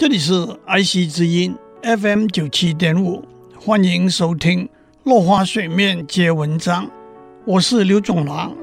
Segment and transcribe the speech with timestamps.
[0.00, 0.32] 这里是
[0.64, 3.22] 爱惜之音 FM 九七点五，
[3.54, 4.64] 欢迎收听
[5.04, 6.86] 《落花水面皆文章》，
[7.44, 8.56] 我是刘总郎。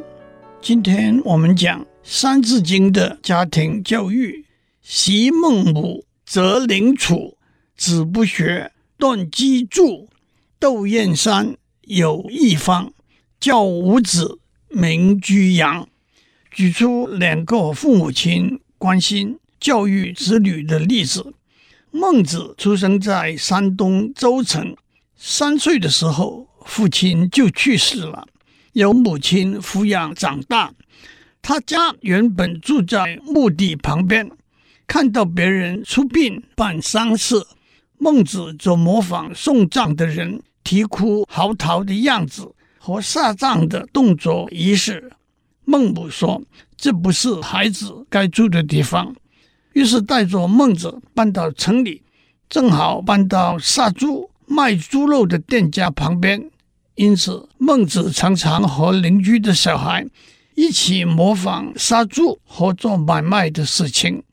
[0.63, 4.47] 今天我们讲《三字经》的家庭教育。
[4.81, 7.37] 昔孟母，择邻处，
[7.75, 10.07] 子不学，断机杼。
[10.57, 12.93] 窦燕山有义方，
[13.39, 15.87] 教五子，名居扬。
[16.49, 21.33] 举出两个父母亲关心教育子女的例子。
[21.91, 24.75] 孟子出生在山东周城，
[25.15, 28.27] 三岁的时候，父亲就去世了，
[28.73, 30.73] 由母亲抚养长大。
[31.41, 34.29] 他家原本住在墓地旁边，
[34.85, 37.41] 看到别人出殡办丧事，
[37.97, 45.11] 孟子就模仿送葬的人啼哭嚎啕的样子和下葬的动作仪式。
[45.63, 46.43] 孟母说
[46.75, 49.15] ：“这不是孩子该住的地方。”
[49.77, 52.01] 于是带着孟子搬到城里，
[52.49, 56.49] 正好搬到杀猪卖猪肉的店家旁边。
[56.95, 60.03] 因此，孟子常常和邻居的小孩
[60.55, 64.23] 一起模仿杀猪和做买卖的事情。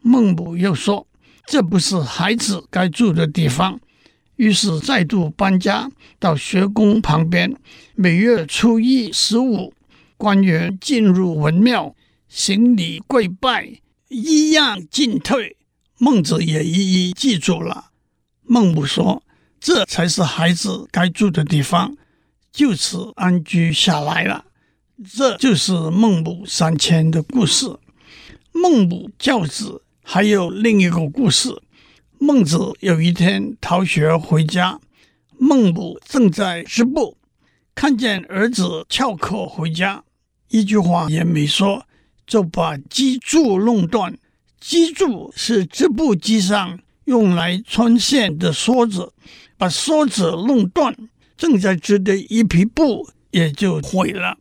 [0.00, 1.06] 孟母又说
[1.46, 3.78] ：“这不是孩子该住的地方。”
[4.34, 7.54] 于是再度搬家到学宫旁边。
[7.94, 9.72] 每月初一、十五，
[10.16, 11.94] 官员进入文庙，
[12.28, 13.80] 行礼跪拜。
[14.08, 15.56] 一样进退，
[15.98, 17.90] 孟子也一一记住了。
[18.42, 19.22] 孟母说
[19.60, 21.96] ：“这才是孩子该住的地方。”
[22.50, 24.46] 就此安居下来了。
[25.14, 27.66] 这就是孟母三迁的故事。
[28.52, 31.62] 孟母教子还有另一个故事。
[32.18, 34.80] 孟子有一天逃学回家，
[35.38, 37.16] 孟母正在织布，
[37.74, 40.02] 看见儿子翘课回家，
[40.48, 41.86] 一句话也没说。
[42.28, 44.16] 就把机柱弄断。
[44.60, 49.12] 机柱是织布机上用来穿线的梭子，
[49.56, 50.94] 把梭子弄断，
[51.36, 54.36] 正在织的一匹布也就毁了。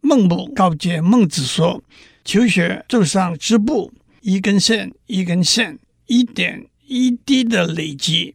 [0.00, 1.82] 孟母告诫孟子说
[2.24, 8.34] ：“求学就像织布，一根线一根线，一点一滴的累积，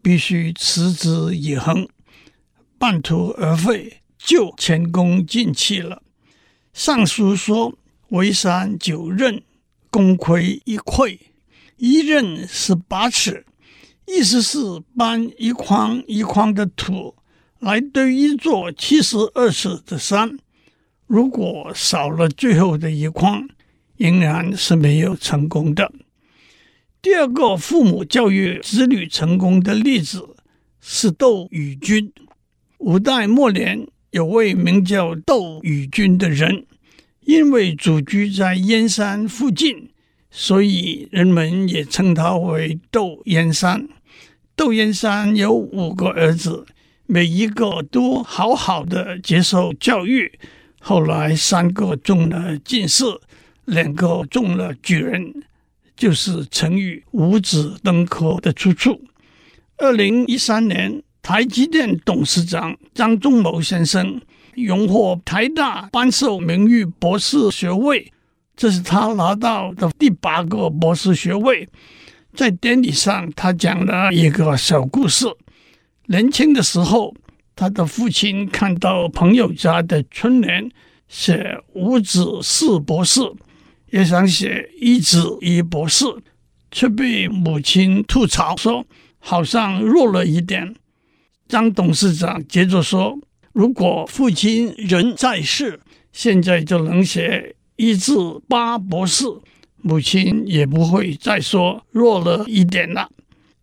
[0.00, 1.86] 必须持之以恒，
[2.78, 6.02] 半途而废就前功尽弃了。”
[6.72, 7.76] 尚书说。
[8.12, 9.40] 围山九仞，
[9.90, 11.18] 功亏一篑。
[11.78, 13.46] 一仞是八尺，
[14.06, 14.58] 意思是
[14.94, 17.14] 搬一筐一筐的土
[17.58, 20.38] 来堆一座七十二尺的山。
[21.06, 23.48] 如果少了最后的一筐，
[23.96, 25.90] 仍然是没有成功的。
[27.00, 30.36] 第二个父母教育子女成功的例子
[30.82, 32.12] 是窦宇君。
[32.76, 36.66] 五代末年，有位名叫窦宇君的人。
[37.24, 39.90] 因为祖居在燕山附近，
[40.30, 43.88] 所以人们也称他为窦燕山。
[44.56, 46.66] 窦燕山有五个儿子，
[47.06, 50.38] 每一个都好好的接受教育。
[50.80, 53.04] 后来三个中了进士，
[53.66, 55.44] 两个中了举人，
[55.96, 59.00] 就是成语“五子登科”的出处。
[59.76, 64.20] 二零一三年，台积电董事长张忠谋先生。
[64.54, 68.12] 荣获台大颁授名誉博士学位，
[68.54, 71.68] 这是他拿到的第八个博士学位。
[72.34, 75.26] 在典礼上，他讲了一个小故事：
[76.06, 77.14] 年轻的时候，
[77.56, 80.70] 他的父亲看到朋友家的春联
[81.08, 83.20] 写“五子四博士”，
[83.90, 86.04] 也想写“一子一博士”，
[86.70, 88.86] 却被母亲吐槽说
[89.18, 90.74] 好像弱了一点。
[91.48, 93.18] 张董事长接着说。
[93.52, 95.80] 如果父亲人在世，
[96.12, 98.14] 现在就能写一至
[98.48, 99.26] 八博士，
[99.82, 103.08] 母亲也不会再说弱了一点了。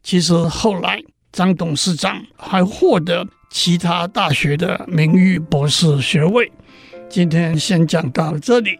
[0.03, 1.01] 其实后来
[1.31, 6.51] 张董事长还获得其他大学的名誉博士学位。
[7.09, 8.77] 今天先讲到这里，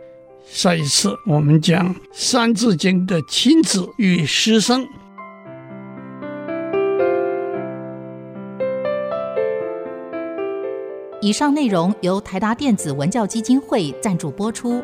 [0.48, 4.88] 下一次我们讲《三字经》的亲子与师生。
[11.21, 14.81] 以上内容由台达电子文教基金会赞助播出。